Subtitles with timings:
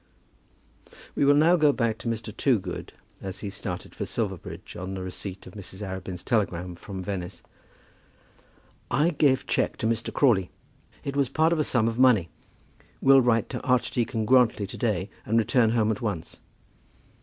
[1.13, 2.35] We will now go back to Mr.
[2.35, 5.83] Toogood as he started for Silverbridge, on the receipt of Mrs.
[5.83, 7.43] Arabin's telegram from Venice.
[8.89, 10.11] "I gave cheque to Mr.
[10.11, 10.49] Crawley.
[11.03, 12.29] It was part of a sum of money.
[12.99, 16.39] Will write to Archdeacon Grantly to day, and return home at once."